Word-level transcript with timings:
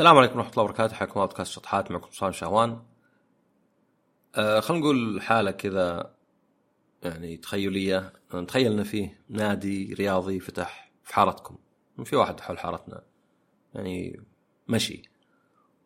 السلام 0.00 0.18
عليكم 0.18 0.38
ورحمة 0.38 0.52
الله 0.52 0.64
وبركاته. 0.64 0.94
حياكم 0.94 1.12
الله 1.12 1.26
بودكاست 1.26 1.52
شطحات 1.52 1.90
معكم 1.90 2.08
صالح 2.12 2.36
شهوان. 2.36 2.82
آه 4.34 4.60
خلينا 4.60 4.84
نقول 4.84 5.22
حالة 5.22 5.50
كذا 5.50 6.14
يعني 7.02 7.36
تخيلية. 7.36 8.12
نتخيل 8.34 8.72
إن 8.72 8.82
فيه 8.82 9.22
نادي 9.28 9.94
رياضي 9.94 10.40
فتح 10.40 10.92
في 11.04 11.14
حارتكم. 11.14 11.56
في 12.04 12.16
واحد 12.16 12.40
حول 12.40 12.58
حارتنا. 12.58 13.02
يعني 13.74 14.20
مشي. 14.68 15.02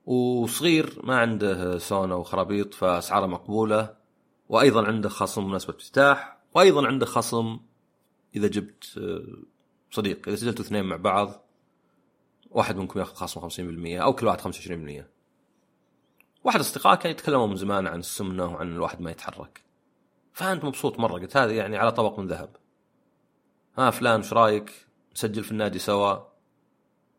وصغير 0.07 1.01
ما 1.03 1.19
عنده 1.19 1.79
سونا 1.79 2.15
وخرابيط 2.15 2.75
فأسعاره 2.75 3.27
مقبولة. 3.27 3.97
وأيضا 4.49 4.87
عنده 4.87 5.09
خصم 5.09 5.49
مناسبة 5.49 5.75
افتتاح 5.75 6.39
وأيضا 6.55 6.87
عنده 6.87 7.07
خصم 7.07 7.61
إذا 8.37 8.49
جبت 8.49 8.99
آه، 8.99 9.43
صديق. 9.91 10.29
إذا 10.29 10.37
سجلتوا 10.37 10.65
اثنين 10.65 10.85
مع 10.85 10.97
بعض 10.97 11.44
واحد 12.55 12.77
منكم 12.77 13.01
ياخذ 13.01 13.15
خصم 13.15 13.49
50% 13.49 14.03
أو 14.03 14.13
كل 14.13 14.27
واحد 14.27 14.41
25% 14.41 15.05
واحد 16.45 16.61
أصدقائك 16.61 16.99
كانوا 16.99 17.17
يتكلموا 17.17 17.47
من 17.47 17.57
زمان 17.57 17.87
عن 17.87 17.99
السمنة 17.99 18.47
وعن 18.47 18.73
الواحد 18.73 19.01
ما 19.01 19.11
يتحرك. 19.11 19.65
فأنت 20.33 20.65
مبسوط 20.65 21.01
مرة 21.01 21.13
قلت 21.13 21.37
هذه 21.37 21.53
يعني 21.53 21.77
على 21.77 21.93
طبق 21.93 22.19
من 22.19 22.27
ذهب. 22.27 22.57
ها 23.79 23.91
فلان 23.91 24.21
إيش 24.21 24.33
رأيك؟ 24.33 24.87
نسجل 25.15 25.45
في 25.45 25.53
النادي 25.53 25.79
سوا. 25.79 26.17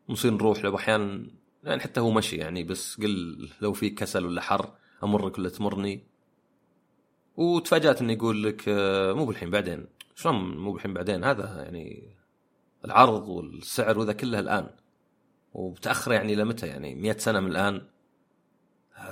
نصير 0.08 0.32
نروح 0.32 0.64
له 0.64 0.76
أحيانا 0.76 1.26
يعني 1.64 1.80
حتى 1.80 2.00
هو 2.00 2.10
مشي 2.10 2.36
يعني 2.36 2.64
بس 2.64 3.00
قل 3.00 3.48
لو 3.60 3.72
في 3.72 3.90
كسل 3.90 4.26
ولا 4.26 4.40
حر 4.40 4.72
امرك 5.04 5.38
ولا 5.38 5.48
تمرني. 5.48 6.06
وتفاجأت 7.36 8.00
إنه 8.00 8.12
يقول 8.12 8.44
لك 8.44 8.68
آه، 8.68 9.12
مو 9.12 9.24
بالحين 9.24 9.50
بعدين. 9.50 9.86
شلون 10.14 10.56
مو 10.56 10.72
بالحين 10.72 10.94
بعدين؟ 10.94 11.24
هذا 11.24 11.62
يعني 11.62 12.16
العرض 12.84 13.28
والسعر 13.28 13.98
وذا 13.98 14.12
كله 14.12 14.38
الآن. 14.38 14.70
وبتأخر 15.56 16.12
يعني 16.12 16.34
لمتى 16.34 16.66
يعني 16.66 16.94
100 16.94 17.16
سنة 17.16 17.40
من 17.40 17.50
الآن. 17.50 17.86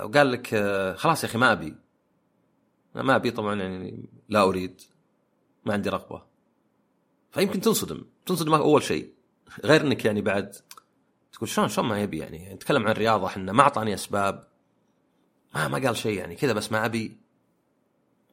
وقال 0.03 0.31
لك 0.31 0.53
آه، 0.53 0.95
خلاص 0.95 1.23
يا 1.23 1.29
أخي 1.29 1.37
ما 1.37 1.51
أبي. 1.51 1.75
ما 2.95 3.15
أبي 3.15 3.31
طبعا 3.31 3.55
يعني 3.55 4.09
لا 4.29 4.43
أريد. 4.43 4.81
ما 5.65 5.73
عندي 5.73 5.89
رغبة. 5.89 6.23
فيمكن 7.31 7.61
تنصدم. 7.61 8.05
تنصدم 8.25 8.53
أول 8.53 8.83
شيء. 8.83 9.13
غير 9.63 9.81
إنك 9.81 10.05
يعني 10.05 10.21
بعد 10.21 10.55
تقول 11.33 11.49
شلون 11.49 11.67
شلون 11.67 11.87
ما 11.87 12.01
يبي 12.01 12.17
يعني؟ 12.17 12.53
نتكلم 12.53 12.83
عن 12.83 12.91
الرياضه 12.91 13.27
إحنا 13.27 13.51
ما 13.51 13.61
أعطاني 13.61 13.93
أسباب. 13.93 14.47
ما 15.55 15.67
ما 15.67 15.77
قال 15.87 15.97
شيء 15.97 16.17
يعني 16.17 16.35
كذا 16.35 16.53
بس 16.53 16.71
ما 16.71 16.85
أبي. 16.85 17.17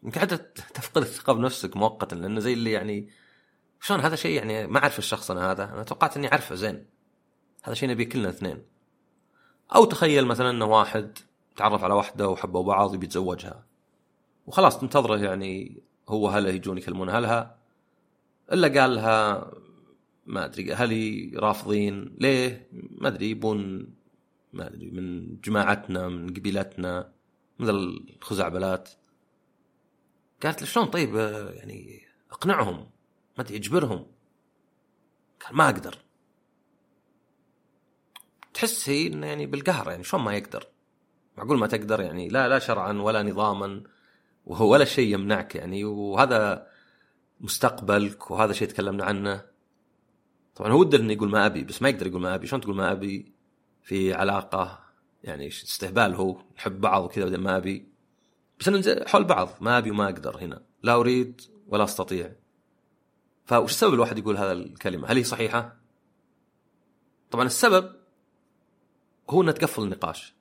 يمكن 0.02 0.20
حتى 0.20 0.36
تفقد 0.74 1.02
الثقة 1.02 1.32
بنفسك 1.32 1.76
مؤقتا 1.76 2.14
لأنه 2.14 2.40
زي 2.40 2.52
اللي 2.52 2.72
يعني 2.72 3.08
شلون 3.80 4.00
هذا 4.00 4.16
شيء 4.16 4.36
يعني 4.36 4.66
ما 4.66 4.78
أعرف 4.78 4.98
الشخص 4.98 5.30
أنا 5.30 5.50
هذا. 5.50 5.64
أنا 5.64 5.82
توقعت 5.82 6.16
إني 6.16 6.32
أعرفه 6.32 6.54
زين. 6.54 6.92
هذا 7.62 7.74
شيء 7.74 7.88
نبي 7.88 8.04
كلنا 8.04 8.28
اثنين. 8.28 8.62
أو 9.74 9.84
تخيل 9.84 10.26
مثلا 10.26 10.50
انه 10.50 10.64
واحد 10.64 11.18
تعرف 11.56 11.84
على 11.84 11.94
واحدة 11.94 12.28
وحبوا 12.28 12.62
بعض 12.62 12.94
يبي 12.94 13.06
يتزوجها. 13.06 13.66
وخلاص 14.46 14.80
تنتظره 14.80 15.18
يعني 15.18 15.82
هو 16.08 16.28
هلا 16.28 16.50
يجون 16.50 16.78
يكلمون 16.78 17.08
أهلها. 17.08 17.58
إلا 18.52 18.80
قال 18.80 18.94
لها 18.94 19.50
ما 20.26 20.44
أدري 20.44 20.72
أهلي 20.72 21.32
رافضين. 21.36 22.16
ليه؟ 22.20 22.68
ما 22.72 23.08
أدري 23.08 23.30
يبون 23.30 23.86
ما 24.52 24.66
أدري 24.66 24.90
من 24.90 25.36
جماعتنا 25.40 26.08
من 26.08 26.28
قبيلتنا 26.34 27.12
مثل 27.58 28.04
الخزعبلات. 28.18 28.90
قالت 30.42 30.60
له 30.60 30.66
شلون؟ 30.66 30.86
طيب 30.86 31.14
يعني 31.54 32.02
أقنعهم 32.30 32.76
ما 33.38 33.44
أدري 33.44 33.56
أجبرهم. 33.56 34.06
قال 35.46 35.56
ما 35.56 35.64
أقدر. 35.64 35.98
تحس 38.62 38.88
هي 38.88 39.06
إنه 39.06 39.26
يعني 39.26 39.46
بالقهر 39.46 39.90
يعني 39.90 40.04
شلون 40.04 40.22
ما 40.22 40.34
يقدر؟ 40.34 40.66
معقول 41.38 41.58
ما 41.58 41.66
تقدر؟ 41.66 42.00
يعني 42.00 42.28
لا 42.28 42.48
لا 42.48 42.58
شرعا 42.58 42.92
ولا 42.92 43.22
نظاما 43.22 43.82
ولا 44.46 44.84
شيء 44.84 45.14
يمنعك 45.14 45.54
يعني 45.54 45.84
وهذا 45.84 46.66
مستقبلك 47.40 48.30
وهذا 48.30 48.52
شيء 48.52 48.68
تكلمنا 48.68 49.04
عنه. 49.04 49.44
طبعا 50.54 50.72
هو 50.72 50.80
ودر 50.80 51.00
إنه 51.00 51.12
يقول 51.12 51.30
ما 51.30 51.46
أبي 51.46 51.64
بس 51.64 51.82
ما 51.82 51.88
يقدر 51.88 52.06
يقول 52.06 52.20
ما 52.20 52.34
أبي. 52.34 52.46
شلون 52.46 52.60
تقول 52.60 52.76
ما 52.76 52.92
أبي؟ 52.92 53.32
في 53.82 54.14
علاقة 54.14 54.78
يعني 55.24 55.48
استهبال 55.48 56.14
هو 56.14 56.42
نحب 56.56 56.80
بعض 56.80 57.04
وكذا 57.04 57.24
بعدين 57.24 57.40
ما 57.40 57.56
أبي. 57.56 57.88
بس 58.60 58.68
أنا 58.68 59.08
حول 59.08 59.24
بعض 59.24 59.48
ما 59.60 59.78
أبي 59.78 59.90
وما 59.90 60.04
أقدر 60.04 60.38
هنا. 60.44 60.62
لا 60.82 60.94
أريد 60.94 61.40
ولا 61.68 61.84
أستطيع. 61.84 62.32
فوش 63.44 63.70
السبب 63.70 63.94
الواحد 63.94 64.18
يقول 64.18 64.36
هذا 64.36 64.52
الكلمة؟ 64.52 65.08
هل 65.08 65.16
هي 65.16 65.24
صحيحة؟ 65.24 65.76
طبعا 67.30 67.46
السبب 67.46 68.01
هو 69.30 69.42
انها 69.42 69.52
تقفل 69.52 69.82
النقاش. 69.82 70.34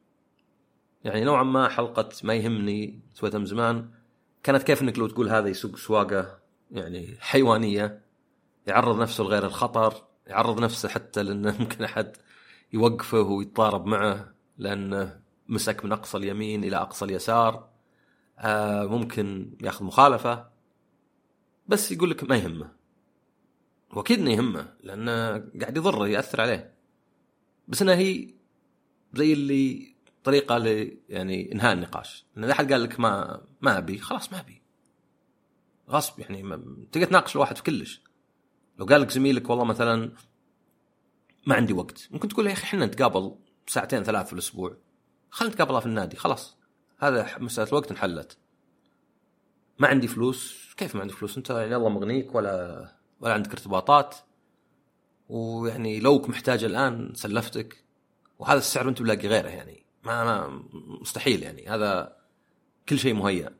يعني 1.03 1.23
نوعا 1.23 1.43
ما 1.43 1.69
حلقة 1.69 2.09
ما 2.23 2.33
يهمني 2.33 2.99
سويتها 3.13 3.37
من 3.37 3.45
زمان. 3.45 3.89
كانت 4.43 4.63
كيف 4.63 4.81
إنك 4.81 4.99
لو 4.99 5.07
تقول 5.07 5.29
هذا 5.29 5.47
يسوق 5.47 5.75
سواقة 5.75 6.39
يعني 6.71 7.17
حيوانية 7.19 8.01
يعرض 8.67 9.01
نفسه 9.01 9.23
لغير 9.23 9.45
الخطر 9.45 9.93
يعرض 10.27 10.59
نفسه 10.59 10.89
حتى 10.89 11.23
لأنه 11.23 11.55
ممكن 11.59 11.83
أحد 11.83 12.17
يوقفه 12.73 13.19
ويتضارب 13.19 13.85
معه 13.85 14.33
لأنه 14.57 15.21
مسك 15.47 15.85
من 15.85 15.91
أقصى 15.91 16.17
اليمين 16.17 16.63
إلى 16.63 16.77
أقصى 16.77 17.05
اليسار. 17.05 17.69
آه 18.39 18.85
ممكن 18.85 19.51
يأخذ 19.61 19.85
مخالفة. 19.85 20.47
بس 21.67 21.91
يقول 21.91 22.09
لك 22.09 22.23
ما 22.23 22.35
يهمه. 22.35 22.71
وأكيد 23.93 24.19
إنه 24.19 24.31
يهمه 24.31 24.73
لأنه 24.83 25.29
قاعد 25.61 25.77
يضره 25.77 26.07
يأثر 26.07 26.41
عليه. 26.41 26.73
بس 27.67 27.81
انها 27.81 27.95
هي 27.95 28.40
زي 29.13 29.33
اللي 29.33 29.95
طريقة 30.23 30.57
ل 30.57 30.97
يعني 31.09 31.51
إنهاء 31.51 31.73
النقاش. 31.73 32.25
إن 32.37 32.43
إذا 32.43 32.53
احد 32.53 32.71
قال 32.71 32.83
لك 32.83 32.99
ما 32.99 33.41
ما 33.61 33.77
أبي 33.77 33.97
خلاص 33.97 34.33
ما 34.33 34.39
أبي. 34.39 34.61
غصب 35.89 36.19
يعني 36.19 36.43
ما... 36.43 36.75
تقدر 36.91 37.07
تناقش 37.07 37.35
الواحد 37.35 37.55
في 37.55 37.63
كلش. 37.63 38.01
لو 38.77 38.85
قال 38.85 39.01
لك 39.01 39.11
زميلك 39.11 39.49
والله 39.49 39.65
مثلا 39.65 40.11
ما 41.45 41.55
عندي 41.55 41.73
وقت 41.73 42.07
ممكن 42.11 42.27
تقول 42.27 42.47
يا 42.47 42.53
أخي 42.53 42.63
إحنا 42.63 42.85
نتقابل 42.85 43.35
ساعتين 43.67 44.03
ثلاث 44.03 44.27
في 44.27 44.33
الأسبوع. 44.33 44.77
خلينا 45.29 45.53
نتقابلها 45.53 45.79
في 45.79 45.85
النادي 45.85 46.17
خلاص. 46.17 46.57
هذا 46.97 47.37
مسألة 47.39 47.69
الوقت 47.69 47.91
انحلت. 47.91 48.37
ما 49.79 49.87
عندي 49.87 50.07
فلوس 50.07 50.73
كيف 50.77 50.95
ما 50.95 51.01
عندك 51.01 51.15
فلوس؟ 51.15 51.37
أنت 51.37 51.49
يعني 51.49 51.75
الله 51.75 51.89
مغنيك 51.89 52.35
ولا 52.35 52.87
ولا 53.19 53.33
عندك 53.33 53.51
ارتباطات. 53.51 54.15
ويعني 55.29 55.99
لوك 55.99 56.29
محتاج 56.29 56.63
الآن 56.63 57.13
سلفتك. 57.15 57.83
وهذا 58.41 58.57
السعر 58.57 58.89
انت 58.89 59.01
بلاقي 59.01 59.27
غيره 59.27 59.49
يعني. 59.49 59.85
ما, 60.03 60.23
ما 60.23 60.63
مستحيل 61.01 61.43
يعني. 61.43 61.67
هذا 61.67 62.17
كل 62.89 62.99
شيء 62.99 63.13
مهيأ. 63.13 63.55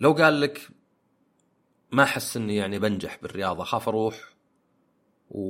لو 0.00 0.12
قال 0.12 0.40
لك 0.40 0.68
ما 1.92 2.02
أحس 2.02 2.36
إني 2.36 2.56
يعني 2.56 2.78
بنجح 2.78 3.18
بالرياضة 3.22 3.64
خاف 3.64 3.88
أروح 3.88 4.34
و 5.30 5.42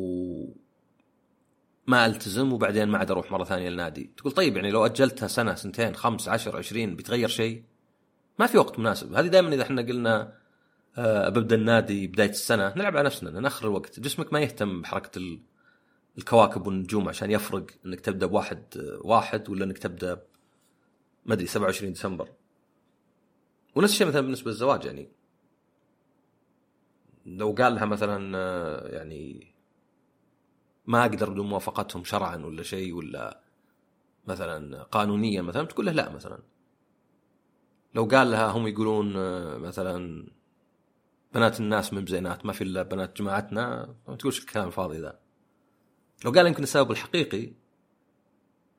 ما 1.87 2.07
ألتزم 2.07 2.53
وبعدين 2.53 2.89
ما 2.89 2.99
عاد 2.99 3.11
أروح 3.11 3.33
مرة 3.33 3.45
ثانية 3.45 3.69
النادي 3.69 4.11
تقول 4.17 4.33
طيب 4.33 4.57
يعني 4.57 4.71
لو 4.71 4.87
أجلتها 4.87 5.27
سنة 5.27 5.55
سنتين 5.55 5.95
خمس 5.95 6.29
عشر 6.29 6.57
عشرين 6.57 6.97
بيتغير 6.97 7.29
شيء؟ 7.29 7.63
ما 8.39 8.47
في 8.47 8.59
وقت 8.59 8.79
مناسب. 8.79 9.15
هذه 9.15 9.27
دائما 9.27 9.55
إذا 9.55 9.63
إحنا 9.63 9.83
قلنا 9.83 10.39
أه 10.97 11.29
ببدا 11.29 11.57
النادي 11.57 12.07
بداية 12.07 12.31
السنة 12.31 12.75
نلعب 12.77 12.97
على 12.97 13.07
نفسنا 13.07 13.41
نأخر 13.41 13.67
الوقت. 13.69 14.01
جسمك 14.01 14.33
ما 14.33 14.41
يهتم 14.41 14.83
بحركة 14.83 15.21
الكواكب 16.19 16.67
والنجوم 16.67 17.09
عشان 17.09 17.31
يفرق 17.31 17.67
إنك 17.87 18.01
تبدأ 18.01 18.27
بواحد 18.27 18.65
واحد 19.05 19.49
ولا 19.49 19.65
إنك 19.65 19.79
تبدأ 19.79 20.23
ما 21.27 21.35
أدري 21.35 21.47
27 21.47 21.93
ديسمبر. 21.93 22.29
ونفس 23.75 23.93
الشيء 23.93 24.07
مثلا 24.07 24.21
بالنسبة 24.21 24.51
للزواج 24.51 24.85
يعني. 24.85 25.09
لو 27.27 27.53
قال 27.59 27.75
لها 27.75 27.85
مثلا 27.85 28.39
يعني 28.93 29.55
ما 30.87 31.01
أقدر 31.03 31.31
بدون 31.31 31.47
موافقتهم 31.49 32.05
شرعا 32.05 32.37
ولا 32.37 32.63
شيء 32.63 32.95
ولا 32.95 33.41
مثلا 34.27 34.83
قانونيا 34.83 35.43
مثلا 35.43 35.65
تقول 35.67 35.87
له 35.87 35.93
لا 35.93 36.13
مثلا. 36.13 36.39
لو 37.95 38.05
قال 38.05 38.31
لها 38.31 38.51
هم 38.51 38.67
يقولون 38.67 39.13
مثلا 39.59 40.27
بنات 41.35 41.61
الناس 41.61 41.93
من 41.93 42.05
بزينات 42.05 42.47
ما 42.47 42.53
في 42.53 42.65
إلا 42.65 42.83
بنات 42.83 43.19
جماعتنا 43.19 43.95
ما 44.09 44.17
تقولش 44.17 44.41
الكلام 44.41 44.67
الفاضي 44.67 44.99
ذا؟ 44.99 45.26
لو 46.25 46.31
قال 46.31 46.47
يمكن 46.47 46.63
السبب 46.63 46.91
الحقيقي 46.91 47.53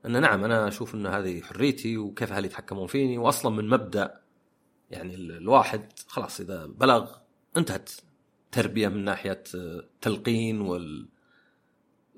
أن 0.05 0.21
نعم 0.21 0.43
أنا 0.43 0.67
أشوف 0.67 0.95
أن 0.95 1.07
هذه 1.07 1.41
حريتي 1.41 1.97
وكيف 1.97 2.31
أهلي 2.31 2.47
يتحكمون 2.47 2.87
فيني 2.87 3.17
واصلا 3.17 3.55
من 3.55 3.69
مبدأ 3.69 4.21
يعني 4.91 5.15
الواحد 5.15 5.91
خلاص 6.07 6.39
إذا 6.39 6.65
بلغ 6.65 7.15
انتهت 7.57 7.91
تربية 8.51 8.87
من 8.87 9.03
ناحية 9.03 9.43
تلقين 10.01 10.61
وال 10.61 11.09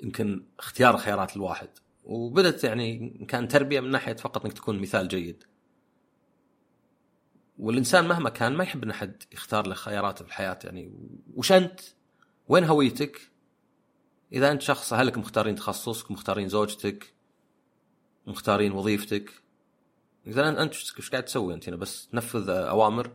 يمكن 0.03 0.45
اختيار 0.59 0.97
خيارات 0.97 1.35
الواحد 1.35 1.69
وبدت 2.03 2.63
يعني 2.63 3.25
كان 3.27 3.47
تربية 3.47 3.79
من 3.79 3.91
ناحية 3.91 4.13
فقط 4.13 4.45
إنك 4.45 4.53
تكون 4.53 4.79
مثال 4.79 5.07
جيد 5.07 5.43
والإنسان 7.59 8.07
مهما 8.07 8.29
كان 8.29 8.53
ما 8.53 8.63
يحب 8.63 8.83
أن 8.83 8.89
أحد 8.89 9.23
يختار 9.33 9.67
له 9.67 9.75
خياراته 9.75 10.23
في 10.25 10.29
الحياة 10.29 10.59
يعني 10.63 10.93
وش 11.35 11.51
أنت؟ 11.51 11.81
وين 12.47 12.63
هويتك؟ 12.63 13.29
إذا 14.33 14.51
أنت 14.51 14.61
شخص 14.61 14.93
اهلك 14.93 15.17
مختارين 15.17 15.55
تخصصك 15.55 16.11
مختارين 16.11 16.47
زوجتك 16.47 17.13
مختارين 18.27 18.71
وظيفتك. 18.71 19.43
إذا 20.27 20.49
انت 20.61 20.73
إيش 20.73 21.09
قاعد 21.09 21.25
تسوي 21.25 21.53
أنت 21.53 21.69
هنا؟ 21.69 21.77
بس 21.77 22.07
تنفذ 22.07 22.49
أوامر. 22.49 23.11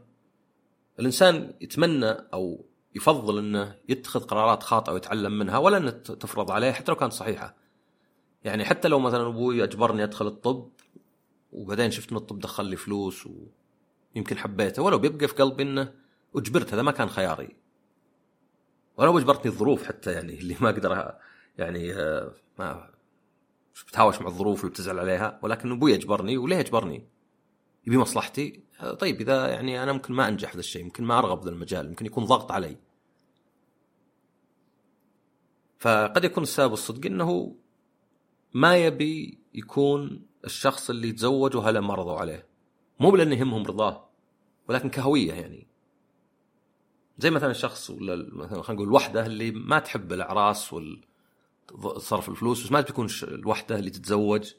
الإنسان 1.00 1.54
يتمنى 1.60 2.10
أو 2.10 2.66
يفضل 2.94 3.38
أنه 3.38 3.78
يتخذ 3.88 4.20
قرارات 4.20 4.62
خاطئة 4.62 4.92
ويتعلم 4.92 5.38
منها 5.38 5.58
ولا 5.58 5.76
ان 5.76 6.02
تفرض 6.02 6.50
عليه 6.50 6.72
حتى 6.72 6.92
لو 6.92 6.96
كانت 6.96 7.12
صحيحة. 7.12 7.56
يعني 8.44 8.64
حتى 8.64 8.88
لو 8.88 8.98
مثلا 8.98 9.26
أبوي 9.26 9.64
أجبرني 9.64 10.04
أدخل 10.04 10.26
الطب 10.26 10.70
وبعدين 11.52 11.90
شفت 11.90 12.10
إن 12.10 12.16
الطب 12.16 12.38
دخل 12.38 12.64
لي 12.64 12.76
فلوس 12.76 13.28
ويمكن 14.16 14.38
حبيته 14.38 14.82
ولو 14.82 14.98
بيبقى 14.98 15.28
في 15.28 15.34
قلبي 15.34 15.62
إنه 15.62 15.94
اجبرت 16.36 16.74
هذا 16.74 16.82
ما 16.82 16.92
كان 16.92 17.08
خياري. 17.08 17.56
ولو 18.96 19.18
اجبرتني 19.18 19.52
الظروف 19.52 19.84
حتى 19.86 20.12
يعني 20.12 20.34
اللي 20.40 20.56
ما 20.60 20.70
أقدر 20.70 21.14
يعني 21.58 21.94
آه، 21.94 22.32
ما 22.58 22.90
بتهاوش 23.88 24.20
مع 24.20 24.26
الظروف 24.26 24.60
اللي 24.60 24.70
بتزعل 24.70 24.98
عليها. 24.98 25.38
ولكن 25.42 25.72
أبوي 25.72 25.94
أجبرني 25.94 26.36
وليه 26.36 26.60
أجبرني؟ 26.60 27.08
يبي 27.86 27.98
مصلحتي؟ 27.98 28.62
طيب 28.98 29.20
إذا 29.20 29.48
يعني 29.48 29.82
أنا 29.82 29.92
ممكن 29.92 30.14
ما 30.14 30.28
أنجح 30.28 30.52
في 30.52 30.58
الشيء 30.58 30.84
ممكن 30.84 31.04
ما 31.04 31.18
أرغب 31.18 31.44
ذا 31.44 31.50
المجال 31.50 31.88
ممكن 31.88 32.06
يكون 32.06 32.24
ضغط 32.24 32.52
علي. 32.52 32.76
فقد 35.78 36.24
يكون 36.24 36.42
السبب 36.42 36.72
الصدق 36.72 37.06
إنه 37.06 37.56
ما 38.54 38.76
يبي 38.76 39.38
يكون 39.54 40.26
الشخص 40.44 40.90
اللي 40.90 41.08
يتزوج 41.08 41.56
واهله 41.56 41.80
ما 41.80 41.94
رضوا 41.94 42.18
عليه. 42.18 42.46
مو 43.00 43.16
لأنه 43.16 43.34
يهمهم 43.36 43.66
رضاه 43.66 44.10
ولكن 44.68 44.90
كهوية 44.90 45.32
يعني. 45.32 45.73
زي 47.24 47.30
مثلا 47.30 47.50
الشخص 47.50 47.90
ولا 47.90 48.14
مثلا 48.32 48.62
خلينا 48.62 48.72
نقول 48.72 48.88
الوحدة 48.88 49.26
اللي 49.26 49.50
ما 49.50 49.78
تحب 49.78 50.12
الأعراس 50.12 50.72
والصرف 50.72 52.28
الفلوس 52.28 52.64
بس 52.64 52.72
ما 52.72 52.80
تكون 52.80 53.08
الوحدة 53.22 53.78
اللي 53.78 53.90
تتزوج 53.90 54.52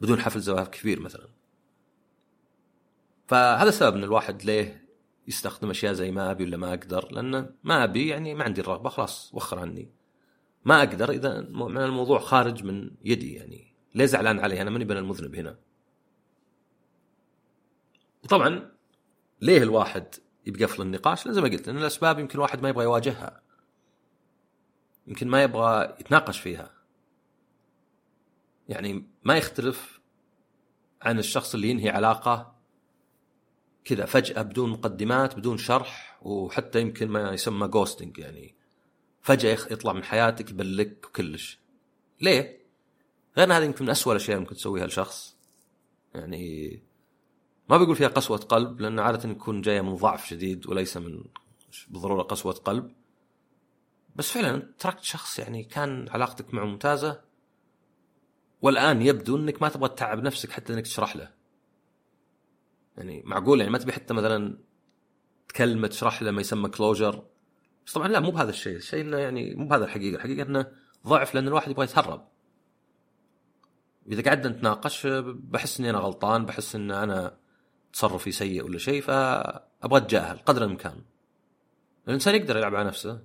بدون 0.00 0.20
حفل 0.20 0.40
زواج 0.40 0.66
كبير 0.66 1.00
مثلا. 1.00 1.28
فهذا 3.26 3.68
السبب 3.68 3.96
إن 3.96 4.04
الواحد 4.04 4.44
ليه 4.44 4.88
يستخدم 5.28 5.70
أشياء 5.70 5.92
زي 5.92 6.10
ما 6.10 6.30
أبي 6.30 6.44
ولا 6.44 6.56
ما 6.56 6.68
أقدر 6.68 7.12
لأنه 7.12 7.50
ما 7.64 7.84
أبي 7.84 8.08
يعني 8.08 8.34
ما 8.34 8.44
عندي 8.44 8.60
الرغبة 8.60 8.90
خلاص 8.90 9.30
وخر 9.34 9.58
عني. 9.58 9.90
ما 10.64 10.78
أقدر 10.78 11.10
إذا 11.10 11.38
الموضوع 11.38 12.18
خارج 12.18 12.64
من 12.64 12.90
يدي 13.04 13.34
يعني. 13.34 13.74
ليه 13.94 14.04
زعلان 14.04 14.40
عليه 14.40 14.62
أنا 14.62 14.70
ماني 14.70 14.84
بنا 14.84 14.98
المذنب 14.98 15.34
هنا. 15.34 15.58
وطبعا 18.24 18.70
ليه 19.40 19.62
الواحد 19.62 20.14
يقفل 20.46 20.82
النقاش. 20.82 21.26
لأن 21.26 21.34
زي 21.34 21.40
ما 21.40 21.48
قلت 21.48 21.66
لأن 21.66 21.78
الأسباب 21.78 22.18
يمكن 22.18 22.34
الواحد 22.34 22.62
ما 22.62 22.68
يبغى 22.68 22.84
يواجهها. 22.84 23.42
يمكن 25.06 25.28
ما 25.28 25.42
يبغى 25.42 25.96
يتناقش 26.00 26.40
فيها. 26.40 26.70
يعني 28.68 29.06
ما 29.24 29.36
يختلف 29.36 30.00
عن 31.02 31.18
الشخص 31.18 31.54
اللي 31.54 31.70
ينهي 31.70 31.90
علاقة 31.90 32.54
كذا 33.84 34.06
فجأة 34.06 34.42
بدون 34.42 34.70
مقدمات 34.70 35.36
بدون 35.36 35.58
شرح 35.58 36.18
وحتى 36.22 36.80
يمكن 36.80 37.08
ما 37.08 37.32
يسمى 37.32 37.68
جوستنج 37.68 38.18
يعني 38.18 38.54
فجأة 39.22 39.52
يطلع 39.52 39.92
من 39.92 40.04
حياتك 40.04 40.50
يبلك 40.50 41.00
كلش. 41.00 41.58
ليه؟ 42.20 42.62
غير 43.36 43.52
هذا 43.52 43.64
يمكن 43.64 43.84
من 43.84 43.90
اسوء 43.90 44.12
الأشياء 44.12 44.38
ممكن 44.38 44.54
تسويها 44.54 44.86
لشخص. 44.86 45.36
يعني 46.14 46.82
ما 47.68 47.76
بقول 47.76 47.96
فيها 47.96 48.08
قسوة 48.08 48.36
قلب 48.38 48.80
لأن 48.80 48.98
عادة 48.98 49.30
يكون 49.30 49.60
جاية 49.60 49.80
من 49.80 49.94
ضعف 49.94 50.26
شديد 50.26 50.66
وليس 50.66 50.96
من 50.96 51.24
بالضرورة 51.88 52.22
قسوة 52.22 52.52
قلب. 52.52 52.92
بس 54.16 54.30
فعلا 54.30 54.72
تركت 54.78 55.02
شخص 55.02 55.38
يعني 55.38 55.64
كان 55.64 56.08
علاقتك 56.08 56.54
معه 56.54 56.64
ممتازة 56.64 57.20
والآن 58.62 59.02
يبدو 59.02 59.36
أنك 59.36 59.62
ما 59.62 59.68
تبغى 59.68 59.88
تتعب 59.88 60.22
نفسك 60.22 60.50
حتى 60.50 60.74
أنك 60.74 60.82
تشرح 60.82 61.16
له. 61.16 61.30
يعني 62.96 63.22
معقول 63.26 63.60
يعني 63.60 63.72
ما 63.72 63.78
تبي 63.78 63.92
حتى 63.92 64.14
مثلا 64.14 64.58
تكلمه 65.48 65.88
تشرح 65.88 66.22
له 66.22 66.30
ما 66.30 66.40
يسمى 66.40 66.68
كلوجر 66.68 67.24
بس 67.86 67.92
طبعا 67.92 68.08
لا 68.08 68.20
مو 68.20 68.30
بهذا 68.30 68.50
الشيء. 68.50 68.76
الشيء 68.76 69.00
إنه 69.00 69.16
يعني 69.16 69.54
مو 69.54 69.68
بهذا 69.68 69.84
الحقيقة. 69.84 70.16
الحقيقة 70.16 70.42
إنه 70.42 70.72
ضعف 71.06 71.34
لأن 71.34 71.48
الواحد 71.48 71.70
يبغى 71.70 71.84
يتهرب. 71.84 72.28
إذا 74.08 74.22
قعدنا 74.22 74.56
نتناقش 74.56 75.06
بحس 75.26 75.80
إني 75.80 75.90
أنا 75.90 75.98
غلطان 75.98 76.46
بحس 76.46 76.74
إن 76.76 76.90
أنا 76.90 77.41
تصرفي 77.92 78.32
سيء 78.32 78.64
ولا 78.64 78.78
شيء 78.78 79.02
فأبغى 79.02 79.96
أتجاهل 79.96 80.38
قدر 80.38 80.64
الإمكان. 80.64 81.02
الإنسان 82.08 82.34
يقدر 82.34 82.56
يلعب 82.56 82.74
على 82.74 82.88
نفسه. 82.88 83.20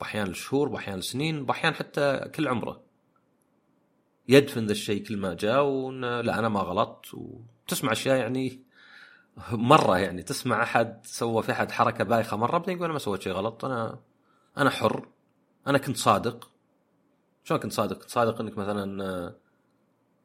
بأحيان 0.00 0.26
الشهور 0.26 0.68
بأحيان 0.68 0.98
السنين 0.98 1.46
بأحيان 1.46 1.74
حتى 1.74 2.18
كل 2.34 2.48
عمره. 2.48 2.82
يدفن 4.28 4.66
ذا 4.66 4.72
الشيء 4.72 5.04
كل 5.04 5.16
ما 5.16 5.34
جاء 5.34 5.90
لا 5.90 6.38
أنا 6.38 6.48
ما 6.48 6.60
غلطت. 6.60 7.14
وتسمع 7.14 7.92
أشياء 7.92 8.16
يعني 8.16 8.64
مرة 9.52 9.98
يعني 9.98 10.22
تسمع 10.22 10.62
أحد 10.62 11.00
سوى 11.06 11.42
في 11.42 11.52
أحد 11.52 11.70
حركة 11.70 12.04
بايخة 12.04 12.36
مرة 12.36 12.58
بعدين 12.58 12.74
يقول 12.74 12.84
أنا 12.84 12.92
ما 12.92 12.98
سويت 12.98 13.22
شيء 13.22 13.32
غلط 13.32 13.64
أنا 13.64 14.00
أنا 14.58 14.70
حر 14.70 15.08
أنا 15.66 15.78
كنت 15.78 15.96
صادق. 15.96 16.50
شلون 17.44 17.60
كنت 17.60 17.72
صادق؟ 17.72 17.98
كنت 17.98 18.10
صادق 18.10 18.40
إنك 18.40 18.58
مثلا 18.58 19.34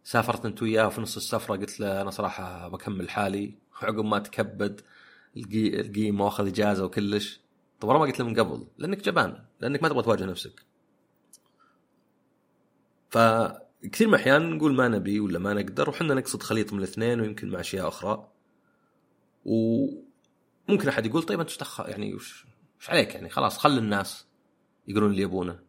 سافرت 0.06 0.46
انت 0.46 0.62
وياه 0.62 0.88
وفي 0.88 1.02
نص 1.02 1.16
السفرة 1.16 1.56
قلت 1.56 1.80
له 1.80 2.02
أنا 2.02 2.10
صراحة 2.10 2.68
بكمل 2.68 3.10
حالي 3.10 3.58
وعقب 3.74 4.06
ما 4.06 4.20
تكبد 4.20 4.82
القيمه 5.38 6.26
واخذ 6.26 6.48
اجازه 6.48 6.86
وكلش. 6.86 7.42
طب 7.80 7.90
ما 7.90 8.00
قلت 8.00 8.20
له 8.20 8.26
من 8.26 8.40
قبل 8.40 8.68
لأنك 8.78 9.06
جبان 9.06 9.46
لأنك 9.60 9.84
ما 9.84 9.90
تبغى 9.90 10.04
تواجه 10.04 10.26
نفسك. 10.26 10.66
فكثير 13.10 14.08
من 14.08 14.14
الأحيان 14.14 14.50
نقول 14.50 14.74
ما 14.74 14.88
نبي 14.88 15.20
ولا 15.20 15.40
ما 15.40 15.54
نقدر 15.54 15.90
وحنا 15.90 16.14
نقصد 16.14 16.44
خليط 16.44 16.74
من 16.74 16.80
الاثنين 16.80 17.22
ويمكن 17.22 17.50
مع 17.50 17.60
أشياء 17.60 17.88
أخرى. 17.88 18.32
وممكن 19.46 20.88
أحد 20.90 21.06
يقول 21.06 21.24
طيب 21.24 21.40
أنت 21.40 21.60
دخل 21.60 21.90
يعني 21.90 22.14
وش 22.16 22.46
عليك 22.90 23.16
يعني؟ 23.16 23.30
خلاص 23.30 23.58
خل 23.58 23.78
الناس 23.78 24.26
يقولون 24.88 25.12
اللي 25.12 25.22
يبونه. 25.22 25.60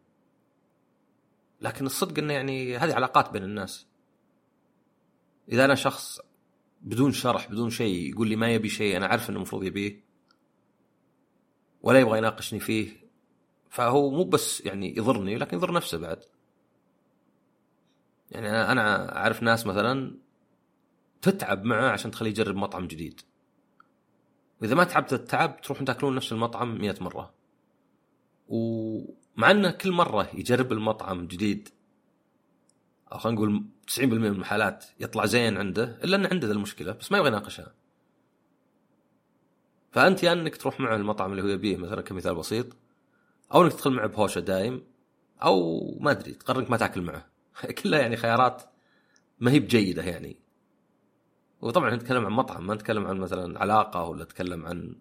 لكن 1.61 1.85
الصدق 1.85 2.19
إنه 2.19 2.33
يعني 2.33 2.77
هذه 2.77 2.93
علاقات 2.93 3.31
بين 3.31 3.43
الناس. 3.43 3.87
إذا 5.51 5.65
أنا 5.65 5.75
شخص 5.75 6.19
بدون 6.81 7.11
شرح 7.11 7.51
بدون 7.51 7.69
شيء 7.69 8.09
يقول 8.09 8.27
لي 8.27 8.35
ما 8.35 8.53
يبي 8.53 8.69
شيء 8.69 8.97
أنا 8.97 9.07
عارف 9.07 9.29
إنه 9.29 9.37
المفروض 9.37 9.63
يبيه 9.63 10.03
ولا 11.81 11.99
يبغى 11.99 12.17
يناقشني 12.17 12.59
فيه 12.59 13.07
فهو 13.69 14.09
مو 14.09 14.23
بس 14.23 14.61
يعني 14.61 14.97
يضرني 14.97 15.37
لكن 15.37 15.57
يضر 15.57 15.73
نفسه 15.73 15.97
بعد. 15.97 16.23
يعني 18.31 18.49
أنا 18.49 19.17
أعرف 19.17 19.43
ناس 19.43 19.65
مثلا 19.65 20.17
تتعب 21.21 21.63
معه 21.63 21.89
عشان 21.89 22.11
تخليه 22.11 22.29
يجرب 22.29 22.55
مطعم 22.55 22.87
جديد. 22.87 23.21
وإذا 24.61 24.75
ما 24.75 24.83
تعبت 24.83 25.13
التعب 25.13 25.61
تروحون 25.61 25.85
تأكلون 25.85 26.15
نفس 26.15 26.31
المطعم 26.31 26.77
مئة 26.77 27.03
مرة. 27.03 27.33
ومع 28.47 29.51
إنه 29.51 29.71
كل 29.71 29.91
مرة 29.91 30.29
يجرب 30.33 30.71
المطعم 30.71 31.27
جديد 31.27 31.69
أو 33.11 33.17
خلينا 33.17 33.37
نقول 33.37 33.65
90% 33.87 34.03
من 34.03 34.25
المحالات 34.25 34.85
يطلع 34.99 35.25
زين 35.25 35.57
عنده 35.57 35.83
إلا 36.03 36.15
انه 36.17 36.29
عنده 36.31 36.51
المشكلة 36.51 36.91
بس 36.91 37.11
ما 37.11 37.17
يبغى 37.17 37.29
يناقشها. 37.29 37.73
فأنت 39.91 40.23
يا 40.23 40.33
إنك 40.33 40.57
تروح 40.57 40.79
معه 40.79 40.95
المطعم 40.95 41.31
اللي 41.31 41.43
هو 41.43 41.47
يبيه 41.47 41.77
مثلا 41.77 42.01
كمثال 42.01 42.35
بسيط 42.35 42.65
أو 43.53 43.63
إنك 43.63 43.73
تدخل 43.73 43.91
معه 43.91 44.07
بهوشة 44.07 44.39
دايم 44.39 44.83
أو 45.43 45.81
ما 45.99 46.11
أدري 46.11 46.31
تقرر 46.31 46.59
انك 46.59 46.71
ما 46.71 46.77
تأكل 46.77 47.01
معه. 47.01 47.25
كلها 47.83 47.99
يعني 47.99 48.17
خيارات 48.17 48.63
ما 49.39 49.51
هي 49.51 49.59
بجيدة 49.59 50.03
يعني. 50.03 50.39
وطبعا 51.61 51.95
نتكلم 51.95 52.25
عن 52.25 52.31
مطعم 52.31 52.67
ما 52.67 52.75
نتكلم 52.75 53.07
عن 53.07 53.17
مثلا 53.17 53.59
علاقة 53.59 54.03
ولا 54.03 54.23
نتكلم 54.23 54.65
عن 54.65 54.95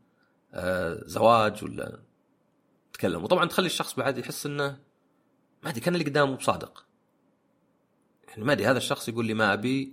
آه 0.54 1.02
زواج 1.06 1.64
ولا 1.64 2.00
نتكلم. 2.88 3.24
وطبعا 3.24 3.46
تخلي 3.46 3.66
الشخص 3.66 3.94
بعد 3.94 4.18
يحس 4.18 4.46
إنه 4.46 4.78
ما 5.64 5.70
أدري 5.70 5.80
كان 5.80 5.94
اللي 5.94 6.04
قدامه 6.04 6.36
بصادق. 6.36 6.85
يعني 8.36 8.46
ما 8.46 8.52
أدري 8.52 8.66
هذا 8.66 8.78
الشخص 8.78 9.08
يقول 9.08 9.26
لي 9.26 9.34
ما 9.34 9.52
أبي 9.52 9.92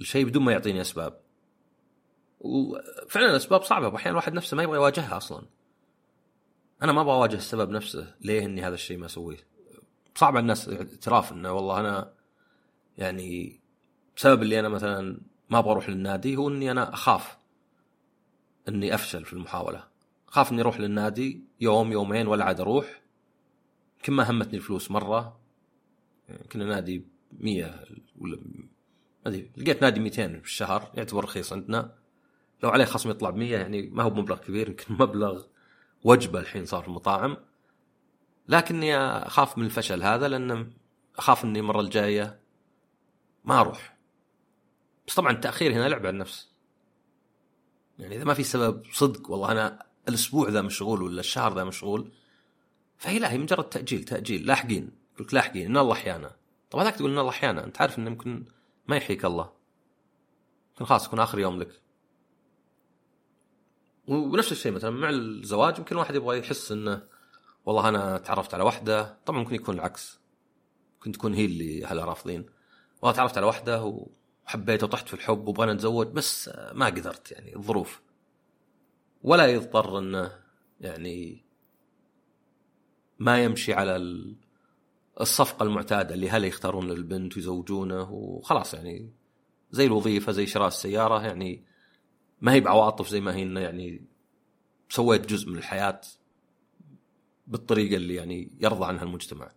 الشيء 0.00 0.24
بدون 0.24 0.42
ما 0.42 0.52
يعطيني 0.52 0.80
أسباب. 0.80 1.20
وفعلا 2.40 3.30
الأسباب 3.30 3.62
صعبة 3.62 3.88
واحيانا 3.88 4.10
الواحد 4.10 4.34
نفسه 4.34 4.56
ما 4.56 4.62
يبغى 4.62 4.76
يواجهها 4.76 5.16
أصلا. 5.16 5.42
أنا 6.82 6.92
ما 6.92 7.00
أبغى 7.00 7.14
أواجه 7.14 7.36
السبب 7.36 7.70
نفسه 7.70 8.14
ليه 8.20 8.44
إني 8.44 8.62
هذا 8.62 8.74
الشيء 8.74 8.98
ما 8.98 9.06
أسويه؟ 9.06 9.36
صعب 10.14 10.36
الناس 10.36 10.68
اعتراف 10.68 11.32
إنه 11.32 11.52
والله 11.52 11.80
أنا 11.80 12.12
يعني 12.98 13.60
بسبب 14.16 14.42
اللي 14.42 14.60
أنا 14.60 14.68
مثلا 14.68 15.20
ما 15.50 15.58
أبغى 15.58 15.72
أروح 15.72 15.88
للنادي 15.88 16.36
هو 16.36 16.48
إني 16.48 16.70
أنا 16.70 16.94
أخاف 16.94 17.36
إني 18.68 18.94
أفشل 18.94 19.24
في 19.24 19.32
المحاولة. 19.32 19.84
أخاف 20.28 20.52
إني 20.52 20.60
أروح 20.60 20.80
للنادي 20.80 21.44
يوم 21.60 21.92
يومين 21.92 22.26
ولا 22.26 22.44
عاد 22.44 22.60
أروح. 22.60 23.02
يمكن 23.96 24.12
ما 24.12 24.30
همتني 24.30 24.56
الفلوس 24.56 24.90
مرة. 24.90 25.40
كنا 26.52 26.64
نادي 26.64 27.13
100 27.40 27.84
ولا 28.18 28.36
ما 28.36 28.64
أدري 29.26 29.50
لقيت 29.56 29.82
نادي 29.82 30.00
200 30.00 30.38
في 30.38 30.44
الشهر 30.44 30.92
يعتبر 30.94 31.24
رخيص 31.24 31.52
عندنا. 31.52 31.94
لو 32.62 32.70
عليه 32.70 32.84
خصم 32.84 33.10
يطلع 33.10 33.30
ب 33.30 33.36
100 33.36 33.56
يعني 33.56 33.82
ما 33.82 34.02
هو 34.02 34.10
بمبلغ 34.10 34.38
كبير 34.38 34.68
يمكن 34.68 34.94
مبلغ 35.02 35.44
وجبة 36.04 36.40
الحين 36.40 36.64
صار 36.64 36.82
في 36.82 36.88
المطاعم. 36.88 37.36
لكني 38.48 38.96
أخاف 38.96 39.58
من 39.58 39.64
الفشل 39.64 40.02
هذا 40.02 40.28
لأن 40.28 40.72
أخاف 41.16 41.44
إني 41.44 41.58
المرة 41.58 41.80
الجاية 41.80 42.40
ما 43.44 43.60
أروح. 43.60 43.96
بس 45.06 45.14
طبعا 45.14 45.32
التأخير 45.32 45.72
هنا 45.72 45.88
لعب 45.88 46.00
على 46.00 46.10
النفس. 46.10 46.48
يعني 47.98 48.16
إذا 48.16 48.24
ما 48.24 48.34
في 48.34 48.42
سبب 48.42 48.82
صدق 48.92 49.30
والله 49.30 49.52
أنا 49.52 49.86
الأسبوع 50.08 50.48
ذا 50.48 50.62
مشغول 50.62 51.02
ولا 51.02 51.20
الشهر 51.20 51.54
ذا 51.54 51.64
مشغول 51.64 52.12
فهي 52.98 53.18
لا 53.18 53.32
هي 53.32 53.38
مجرد 53.38 53.64
تأجيل 53.64 54.04
تأجيل 54.04 54.46
لاحقين. 54.46 54.90
لك 55.20 55.34
لاحقين 55.34 55.66
إن 55.66 55.76
الله 55.76 55.92
أحيانا. 55.92 56.36
طب 56.74 56.80
هذاك 56.80 56.96
تقول 56.96 57.12
ان 57.12 57.18
الله 57.18 57.30
أحيانا 57.30 57.64
أنت 57.64 57.80
عارف 57.80 57.98
إنه 57.98 58.10
يمكن 58.10 58.44
ما 58.88 58.96
يحييك 58.96 59.24
الله. 59.24 59.52
يمكن 60.70 60.84
خلاص 60.84 61.06
يكون 61.06 61.20
آخر 61.20 61.38
يوم 61.38 61.58
لك. 61.58 61.80
ونفس 64.06 64.52
الشيء 64.52 64.72
مثلا 64.72 64.90
مع 64.90 65.10
الزواج 65.10 65.78
يمكن 65.78 65.96
واحد 65.96 66.14
يبغى 66.14 66.38
يحس 66.38 66.72
إنه 66.72 67.02
والله 67.66 67.88
أنا 67.88 68.18
تعرفت 68.18 68.54
على 68.54 68.62
واحدة 68.62 69.18
طبعا 69.26 69.38
ممكن 69.38 69.54
يكون 69.54 69.74
العكس. 69.74 70.20
ممكن 70.94 71.12
تكون 71.12 71.34
هي 71.34 71.44
اللي 71.44 71.84
أهلها 71.84 72.04
رافضين. 72.04 72.46
والله 73.02 73.16
تعرفت 73.16 73.36
على 73.36 73.46
واحدة 73.46 73.84
وحبيتها 74.46 74.86
وطحت 74.86 75.08
في 75.08 75.14
الحب 75.14 75.48
وبغينا 75.48 75.72
نتزوج 75.72 76.06
بس 76.06 76.50
ما 76.72 76.86
قدرت 76.86 77.32
يعني 77.32 77.56
الظروف. 77.56 78.02
ولا 79.22 79.46
يضطر 79.46 79.98
إنه 79.98 80.32
يعني 80.80 81.44
ما 83.18 83.44
يمشي 83.44 83.74
على 83.74 83.96
الصفقة 85.20 85.62
المعتادة 85.62 86.14
اللي 86.14 86.30
هلا 86.30 86.46
يختارون 86.46 86.90
البنت 86.90 87.36
ويزوجونه 87.36 88.10
وخلاص 88.10 88.74
يعني 88.74 89.12
زي 89.70 89.86
الوظيفة 89.86 90.32
زي 90.32 90.46
شراء 90.46 90.68
السيارة 90.68 91.22
يعني 91.22 91.64
ما 92.40 92.52
هي 92.52 92.60
بعواطف 92.60 93.08
زي 93.08 93.20
ما 93.20 93.34
هي 93.34 93.42
إنه 93.42 93.60
يعني 93.60 94.04
سويت 94.88 95.26
جزء 95.26 95.50
من 95.50 95.58
الحياة 95.58 96.00
بالطريقة 97.46 97.96
اللي 97.96 98.14
يعني 98.14 98.50
يرضى 98.60 98.84
عنها 98.84 99.02
المجتمع. 99.02 99.52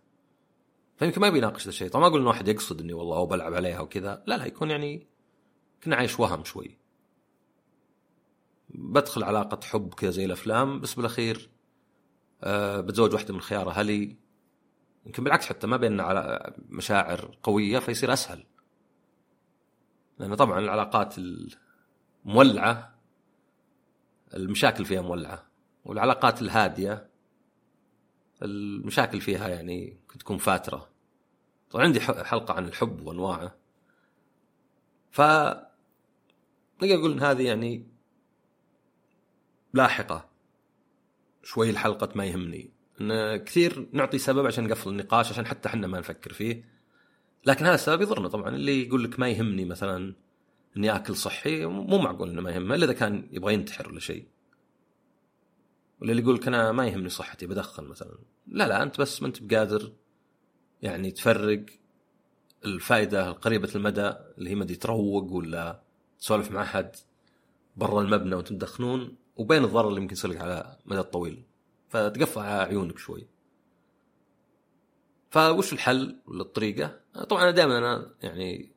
فيمكن 0.96 1.20
ما 1.20 1.30
بيناقش 1.30 1.62
ذا 1.62 1.68
الشيء. 1.68 1.88
طبعا 1.88 2.02
ما 2.02 2.08
أقول 2.08 2.20
إنه 2.20 2.28
واحد 2.28 2.48
يقصد 2.48 2.80
إني 2.80 2.92
والله 2.92 3.16
أو 3.16 3.26
بلعب 3.26 3.54
عليها 3.54 3.80
وكذا. 3.80 4.22
لا 4.26 4.36
لا 4.36 4.46
يكون 4.46 4.70
يعني 4.70 5.06
كنا 5.84 5.96
عايش 5.96 6.20
وهم 6.20 6.44
شوي. 6.44 6.78
بدخل 8.68 9.22
علاقة 9.22 9.60
حب 9.66 9.94
كذا 9.94 10.10
زي 10.10 10.24
الأفلام 10.24 10.80
بس 10.80 10.94
بالأخير 10.94 11.50
أه 12.42 12.80
بتزوج 12.80 13.12
واحدة 13.14 13.34
من 13.34 13.40
خيار 13.40 13.70
أهلي. 13.70 14.16
يمكن 15.08 15.24
بالعكس 15.24 15.46
حتى 15.46 15.66
ما 15.66 15.76
بيننا 15.76 16.02
على 16.02 16.52
مشاعر 16.68 17.38
قوية 17.42 17.78
فيصير 17.78 18.12
أسهل. 18.12 18.44
لأن 20.18 20.34
طبعا 20.34 20.58
العلاقات 20.58 21.14
المولعة 22.24 22.94
المشاكل 24.34 24.84
فيها 24.84 25.02
مولعة 25.02 25.46
والعلاقات 25.84 26.42
الهادية 26.42 27.10
المشاكل 28.42 29.20
فيها 29.20 29.48
يعني 29.48 30.00
تكون 30.18 30.38
فاترة. 30.38 30.88
طبعا 31.70 31.84
عندي 31.84 32.00
حلقة 32.00 32.54
عن 32.54 32.64
الحب 32.64 33.06
وأنواعه. 33.06 33.56
ف 35.10 35.20
نقول 36.82 37.12
إن 37.12 37.20
هذه 37.20 37.46
يعني 37.46 37.88
لاحقة. 39.72 40.28
شوي 41.42 41.70
الحلقة 41.70 42.08
ما 42.14 42.24
يهمني. 42.24 42.77
إن 43.00 43.36
كثير 43.36 43.88
نعطي 43.92 44.18
سبب 44.18 44.46
عشان 44.46 44.64
نقفل 44.64 44.90
النقاش 44.90 45.30
عشان 45.30 45.46
حتى 45.46 45.68
إحنا 45.68 45.86
ما 45.86 45.98
نفكر 45.98 46.32
فيه. 46.32 46.64
لكن 47.46 47.64
هذا 47.64 47.74
السبب 47.74 48.02
يضرنا 48.02 48.28
طبعا. 48.28 48.48
اللي 48.48 48.86
يقول 48.86 49.04
لك 49.04 49.20
ما 49.20 49.28
يهمني 49.28 49.64
مثلا 49.64 50.14
إني 50.76 50.96
آكل 50.96 51.16
صحي 51.16 51.66
مو 51.66 51.98
معقول 51.98 52.30
إنه 52.30 52.42
ما 52.42 52.50
يهمه 52.50 52.74
إلا 52.74 52.84
إذا 52.84 52.92
كان 52.92 53.28
يبغى 53.32 53.54
ينتحر 53.54 53.88
ولا 53.88 54.00
شيء. 54.00 54.26
ولا 56.00 56.10
اللي 56.10 56.22
يقول 56.22 56.34
لك 56.34 56.48
أنا 56.48 56.72
ما 56.72 56.86
يهمني 56.86 57.08
صحتي 57.08 57.46
بدخن 57.46 57.84
مثلا. 57.84 58.18
لا 58.46 58.68
لا 58.68 58.82
أنت 58.82 59.00
بس 59.00 59.22
ما 59.22 59.28
أنت 59.28 59.42
بقادر 59.42 59.92
يعني 60.82 61.10
تفرق 61.10 61.64
الفائدة 62.64 63.28
القريبة 63.28 63.70
المدى 63.74 64.12
اللي 64.38 64.50
هي 64.50 64.54
مدي 64.54 64.76
تروق 64.76 65.32
ولا 65.32 65.82
تسولف 66.18 66.50
مع 66.50 66.62
أحد 66.62 66.96
برا 67.76 68.02
المبنى 68.02 68.34
وأنتم 68.34 68.58
تدخنون 68.58 69.16
وبين 69.36 69.64
الضرر 69.64 69.88
اللي 69.88 70.00
ممكن 70.00 70.12
يصير 70.12 70.30
لك 70.30 70.40
على 70.40 70.76
المدى 70.86 71.00
الطويل 71.00 71.42
فتقفل 71.88 72.40
عيونك 72.40 72.98
شوي. 72.98 73.26
فوش 75.30 75.72
الحل 75.72 76.16
ولا 76.26 76.42
الطريقة؟ 76.42 77.00
طبعا 77.28 77.42
أنا 77.42 77.50
دائما 77.50 77.78
أنا 77.78 78.14
يعني 78.22 78.72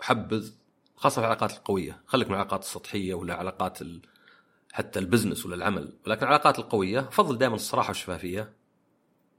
أحبذ 0.00 0.52
خاصة 0.96 1.14
في 1.14 1.26
العلاقات 1.26 1.52
القوية. 1.52 2.02
خليك 2.06 2.28
من 2.28 2.34
العلاقات 2.34 2.62
السطحية 2.62 3.14
ولا 3.14 3.34
علاقات 3.34 3.82
ال... 3.82 4.00
حتى 4.72 4.98
البزنس 4.98 5.46
ولا 5.46 5.54
العمل. 5.54 5.98
ولكن 6.06 6.22
العلاقات 6.22 6.58
القوية 6.58 6.98
أفضل 7.00 7.38
دائما 7.38 7.54
الصراحة 7.54 7.88
والشفافية. 7.88 8.52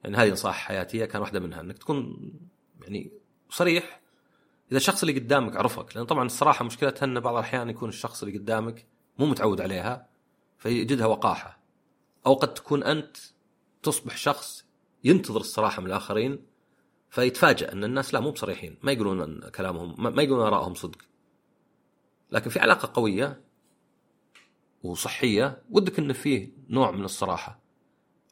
يعني 0.03 0.17
هذه 0.17 0.31
نصائح 0.31 0.55
حياتية 0.55 1.05
كان 1.05 1.21
واحدة 1.21 1.39
منها 1.39 1.61
إنك 1.61 1.77
تكون 1.77 2.17
يعني 2.81 3.11
صريح. 3.49 4.01
إذا 4.69 4.77
الشخص 4.77 5.03
اللي 5.03 5.19
قدامك 5.19 5.57
عرفك 5.57 5.95
لأن 5.95 6.05
طبعا 6.05 6.25
الصراحة 6.25 6.65
مشكلتها 6.65 7.05
أن 7.05 7.19
بعض 7.19 7.33
الأحيان 7.33 7.69
يكون 7.69 7.89
الشخص 7.89 8.23
اللي 8.23 8.37
قدامك 8.37 8.85
مو 9.19 9.25
متعود 9.25 9.61
عليها 9.61 10.07
فيجدها 10.57 11.05
وقاحة. 11.05 11.60
أو 12.25 12.33
قد 12.33 12.53
تكون 12.53 12.83
أنت 12.83 13.17
تصبح 13.83 14.17
شخص 14.17 14.65
ينتظر 15.03 15.39
الصراحة 15.39 15.81
من 15.81 15.87
الآخرين 15.87 16.45
فيتفاجأ 17.09 17.71
أن 17.71 17.83
الناس 17.83 18.13
لا 18.13 18.19
مو 18.19 18.31
بصريحين 18.31 18.77
ما 18.83 18.91
يقولون 18.91 19.49
كلامهم 19.49 20.15
ما 20.15 20.23
يقولون 20.23 20.45
آرائهم 20.45 20.73
صدق. 20.73 20.97
لكن 22.31 22.49
في 22.49 22.59
علاقة 22.59 22.91
قوية 22.93 23.41
وصحية 24.83 25.61
ودك 25.69 25.99
انه 25.99 26.13
فيه 26.13 26.49
نوع 26.69 26.91
من 26.91 27.05
الصراحة. 27.05 27.61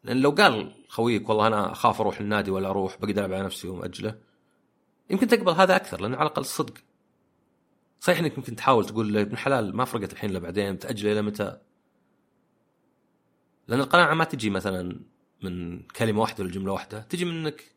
لأن 0.03 0.17
لو 0.17 0.31
قال 0.31 0.75
خويك 0.87 1.29
والله 1.29 1.47
أنا 1.47 1.71
أخاف 1.71 2.01
أروح 2.01 2.19
النادي 2.19 2.51
ولا 2.51 2.69
أروح 2.69 2.97
بقدر 3.01 3.23
على 3.23 3.43
نفسي 3.43 3.67
ومأجله 3.67 4.19
يمكن 5.09 5.27
تقبل 5.27 5.51
هذا 5.51 5.75
أكثر 5.75 6.01
لأن 6.01 6.13
على 6.13 6.21
الأقل 6.21 6.41
الصدق 6.41 6.73
صحيح 7.99 8.19
إنك 8.19 8.37
يمكن 8.37 8.55
تحاول 8.55 8.85
تقول 8.85 9.13
له 9.13 9.21
ابن 9.21 9.37
حلال 9.37 9.75
ما 9.75 9.85
فرقت 9.85 10.13
الحين 10.13 10.29
إلا 10.29 10.39
بعدين 10.39 10.79
تاجله 10.79 11.11
إلى 11.11 11.21
متى؟ 11.21 11.57
لأن 13.69 13.79
القناعة 13.79 14.13
ما 14.13 14.23
تجي 14.23 14.49
مثلا 14.49 14.99
من 15.43 15.81
كلمة 15.83 16.21
واحدة 16.21 16.43
ولا 16.43 16.53
جملة 16.53 16.71
واحدة 16.71 16.99
تجي 16.99 17.25
منك 17.25 17.75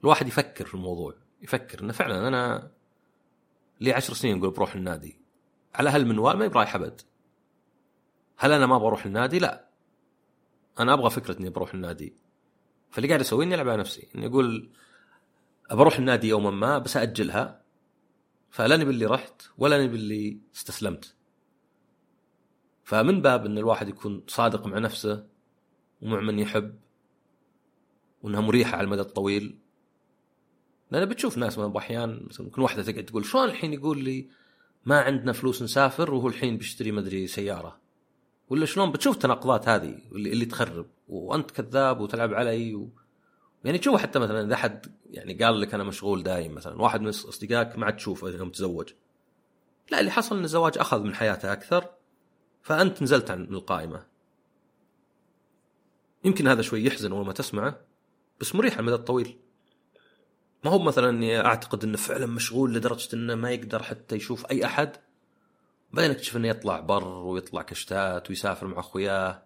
الواحد 0.00 0.28
يفكر 0.28 0.66
في 0.66 0.74
الموضوع 0.74 1.14
يفكر 1.42 1.80
إنه 1.80 1.92
فعلا 1.92 2.28
أنا 2.28 2.70
لي 3.80 3.92
عشر 3.92 4.14
سنين 4.14 4.38
أقول 4.38 4.50
بروح 4.50 4.74
النادي 4.74 5.20
على 5.74 5.90
هالمنوال 5.90 6.36
ما 6.36 6.46
برايح 6.46 6.74
ابد 6.74 7.00
هل 8.38 8.52
أنا 8.52 8.66
ما 8.66 8.78
بروح 8.78 9.06
النادي؟ 9.06 9.38
لا. 9.38 9.68
أنا 10.80 10.92
أبغى 10.94 11.10
فكرة 11.10 11.40
إني 11.40 11.50
بروح 11.50 11.74
النادي. 11.74 12.16
فاللي 12.90 13.08
قاعد 13.08 13.20
اسويه 13.20 13.46
إني 13.46 13.54
ألعب 13.54 13.68
على 13.68 13.80
نفسي 13.80 14.08
إني 14.14 14.26
أقول 14.26 14.70
بروح 15.70 15.98
النادي 15.98 16.28
يوما 16.28 16.50
ما 16.50 16.78
بس 16.78 16.96
اجلها 16.96 17.62
فلا 18.50 18.76
نبي 18.76 18.90
اللي 18.90 19.06
رحت 19.06 19.42
ولا 19.58 19.84
نبي 19.84 19.96
اللي 19.96 20.40
استسلمت. 20.54 21.14
فمن 22.88 23.22
باب 23.22 23.46
إن 23.46 23.58
الواحد 23.58 23.88
يكون 23.88 24.22
صادق 24.26 24.66
مع 24.66 24.78
نفسه 24.78 25.26
ومع 26.02 26.20
من 26.20 26.38
يحب 26.38 26.74
وإنها 28.22 28.40
مريحة 28.40 28.76
على 28.76 28.84
المدى 28.84 29.00
الطويل. 29.00 29.58
لأن 30.90 31.04
بتشوف 31.04 31.38
ناس 31.38 31.58
من 31.58 31.76
احيان 31.76 32.26
مثلا 32.30 32.46
ممكن 32.46 32.62
واحدة 32.62 32.82
تقعد 32.82 33.04
تقول 33.04 33.24
شلون 33.24 33.44
الحين 33.44 33.72
يقول 33.72 34.04
لي 34.04 34.28
ما 34.86 35.00
عندنا 35.00 35.32
فلوس 35.32 35.62
نسافر 35.62 36.14
وهو 36.14 36.28
الحين 36.28 36.56
بيشتري 36.56 36.92
مدري 36.92 37.26
سيارة؟ 37.26 37.78
ولا 38.48 38.66
شلون؟ 38.66 38.92
بتشوف 38.92 39.14
التناقضات 39.14 39.68
هذه 39.68 39.98
اللي, 40.12 40.32
اللي 40.32 40.44
تخرب. 40.44 40.86
وأنت 41.08 41.50
كذاب 41.50 42.00
وتلعب 42.00 42.34
علي 42.34 42.74
و... 42.74 42.90
يعني 43.64 43.78
تشوف 43.78 44.00
حتى 44.00 44.18
مثلا 44.18 44.46
إذا 44.46 44.54
احد 44.54 44.86
يعني 45.10 45.34
قال 45.34 45.60
لك 45.60 45.74
أنا 45.74 45.84
مشغول 45.84 46.22
دايم 46.22 46.54
مثلا 46.54 46.82
واحد 46.82 47.00
من 47.00 47.08
أصدقائك 47.08 47.78
ما 47.78 47.86
عاد 47.86 47.96
تشوفه 47.96 48.28
يوم 48.28 48.50
تزوج. 48.50 48.92
لا 49.90 50.00
اللي 50.00 50.10
حصل 50.10 50.38
إن 50.38 50.44
الزواج 50.44 50.78
أخذ 50.78 51.02
من 51.02 51.14
حياته 51.14 51.52
أكثر. 51.52 51.97
فأنت 52.68 53.02
نزلت 53.02 53.30
عن 53.30 53.44
القائمة. 53.44 54.06
يمكن 56.24 56.48
هذا 56.48 56.62
شوي 56.62 56.84
يحزن 56.84 57.12
اول 57.12 57.26
ما 57.26 57.32
تسمعه 57.32 57.80
بس 58.40 58.54
مريح 58.54 58.72
على 58.72 58.80
المدى 58.80 58.94
الطويل. 58.94 59.38
ما 60.64 60.70
هو 60.70 60.78
مثلا 60.78 61.10
إني 61.10 61.40
أعتقد 61.40 61.84
إنه 61.84 61.96
فعلا 61.96 62.26
مشغول 62.26 62.74
لدرجة 62.74 63.08
إنه 63.14 63.34
ما 63.34 63.50
يقدر 63.50 63.82
حتى 63.82 64.16
يشوف 64.16 64.46
أي 64.50 64.64
أحد. 64.64 64.96
بعدين 65.92 66.10
أكتشف 66.10 66.36
إنه 66.36 66.48
يطلع 66.48 66.80
بر 66.80 67.08
ويطلع 67.08 67.62
كشتات 67.62 68.30
ويسافر 68.30 68.66
مع 68.66 68.78
أخوياه. 68.78 69.42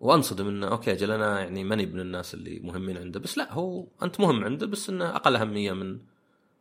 وأنصدم 0.00 0.48
إنه 0.48 0.68
أوكي 0.68 0.92
أجل 0.92 1.10
أنا 1.10 1.40
يعني 1.40 1.64
ماني 1.64 1.86
من 1.86 2.00
الناس 2.00 2.34
اللي 2.34 2.60
مهمين 2.60 2.98
عنده. 2.98 3.20
بس 3.20 3.38
لا 3.38 3.52
هو 3.52 3.86
أنت 4.02 4.20
مهم 4.20 4.44
عنده 4.44 4.66
بس 4.66 4.90
إنه 4.90 5.16
أقل 5.16 5.36
أهمية 5.36 5.72
من 5.72 6.00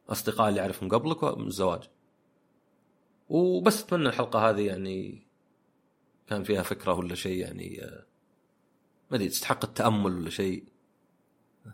أصدقاء 0.10 0.50
اللي 0.50 0.62
أعرفهم 0.62 0.90
قبلك 0.90 1.24
من 1.24 1.48
الزواج 1.48 1.90
وبس 3.34 3.84
أتمنى 3.84 4.10
الحلقة 4.10 4.50
هذه 4.50 4.62
يعني 4.68 5.28
كان 6.28 6.44
فيها 6.44 6.64
فكرة 6.64 6.94
ولا 6.94 7.16
شيء 7.16 7.38
يعني 7.38 7.84
آه، 7.84 8.06
ما 9.12 9.18
أدري 9.18 9.30
تستحق 9.30 9.66
التأمل 9.66 10.18
ولا 10.18 10.30
شيء. 10.30 10.64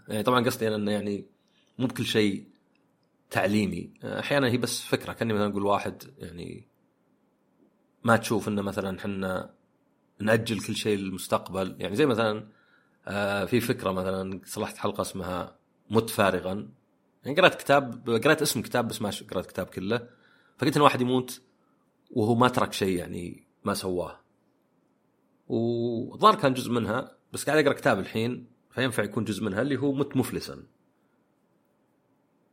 يعني 0.07 0.23
طبعا 0.23 0.45
قصدي 0.45 0.67
أنا 0.67 0.75
إنه 0.75 0.91
يعني 0.91 1.25
مو 1.79 1.87
بكل 1.87 2.05
شيء 2.05 2.47
تعليمي. 3.29 3.93
أحيانا 4.03 4.47
هي 4.47 4.57
بس 4.57 4.81
فكرة 4.81 5.13
كأني 5.13 5.33
مثلا 5.33 5.47
أقول 5.47 5.65
واحد 5.65 6.03
يعني 6.17 6.67
ما 8.03 8.17
تشوف 8.17 8.47
إنه 8.47 8.61
مثلا 8.61 8.99
إحنا 8.99 9.53
نأجل 10.19 10.61
كل 10.61 10.75
شيء 10.75 10.97
للمستقبل. 10.97 11.75
يعني 11.79 11.95
زي 11.95 12.05
مثلا 12.05 12.47
آه 13.07 13.45
في 13.45 13.59
فكرة 13.59 13.91
مثلا 13.91 14.41
صلحت 14.45 14.77
حلقة 14.77 15.01
اسمها 15.01 15.55
مت 15.89 16.09
فارغا. 16.09 16.69
يعني 17.23 17.37
قرأت 17.37 17.55
كتاب 17.55 18.09
قرأت 18.09 18.41
اسم 18.41 18.61
كتاب 18.61 18.87
بس 18.87 19.01
ما 19.01 19.11
قرأت 19.31 19.45
كتاب 19.45 19.65
كله. 19.65 20.09
فقلت 20.57 20.75
إن 20.77 20.81
واحد 20.81 21.01
يموت 21.01 21.41
وهو 22.09 22.35
ما 22.35 22.47
ترك 22.47 22.73
شيء 22.73 22.97
يعني 22.97 23.47
ما 23.63 23.73
سواه. 23.73 24.19
وظهر 25.47 26.35
كان 26.35 26.53
جزء 26.53 26.71
منها 26.71 27.17
بس 27.33 27.45
قاعد 27.45 27.65
أقرأ 27.65 27.73
كتاب 27.73 27.99
الحين 27.99 28.47
فينفع 28.71 29.03
يكون 29.03 29.23
جزء 29.23 29.43
منها 29.43 29.61
اللي 29.61 29.77
هو 29.77 29.91
مت 29.91 30.17
مفلسا. 30.17 30.63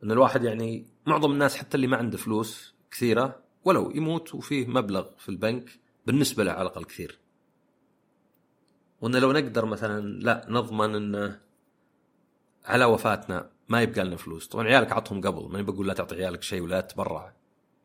إن 0.04 0.10
الواحد 0.10 0.44
يعني 0.44 0.86
معظم 1.06 1.32
الناس 1.32 1.56
حتى 1.56 1.76
اللي 1.76 1.86
ما 1.86 1.96
عنده 1.96 2.18
فلوس 2.18 2.74
كثيرة 2.90 3.42
ولو 3.64 3.90
يموت 3.90 4.34
وفيه 4.34 4.66
مبلغ 4.66 5.08
في 5.18 5.28
البنك 5.28 5.70
بالنسبة 6.06 6.44
له 6.44 6.52
على 6.52 6.62
الأقل 6.62 6.84
كثير. 6.84 7.18
وإن 9.00 9.16
لو 9.16 9.32
نقدر 9.32 9.64
مثلا 9.64 10.00
لا 10.00 10.46
نضمن 10.48 10.94
انه 10.94 11.40
على 12.64 12.84
وفاتنا 12.84 13.50
ما 13.68 13.82
يبقى 13.82 14.04
لنا 14.04 14.16
فلوس. 14.16 14.48
طبعا 14.48 14.64
عيالك 14.64 14.92
عطهم 14.92 15.20
قبل 15.20 15.52
ماني 15.52 15.62
بقول 15.62 15.88
لا 15.88 15.94
تعطي 15.94 16.14
عيالك 16.14 16.42
شيء 16.42 16.62
ولا 16.62 16.80
تتبرع 16.80 17.32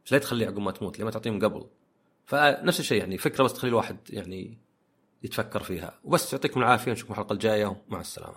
بس 0.05 0.13
لا 0.13 0.19
تخليه 0.19 0.47
عقب 0.47 0.59
ما 0.59 0.71
تموت 0.71 0.97
ليه 0.97 1.05
ما 1.05 1.11
تعطيهم 1.11 1.39
قبل. 1.39 1.65
فنفس 2.25 2.79
الشيء 2.79 2.99
يعني 2.99 3.17
فكرة 3.17 3.43
بس 3.43 3.53
تخلي 3.53 3.69
الواحد 3.69 3.97
يعني 4.09 4.57
يتفكر 5.23 5.63
فيها. 5.63 5.99
وبس 6.03 6.33
يعطيكم 6.33 6.59
العافية 6.59 6.91
نشوفكم 6.91 7.13
الحلقة 7.13 7.33
الجاية 7.33 7.65
ومع 7.89 7.99
السلامة. 7.99 8.35